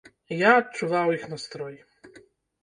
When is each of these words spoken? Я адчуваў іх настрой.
Я 0.37 0.53
адчуваў 0.61 1.13
іх 1.17 1.27
настрой. 1.35 1.77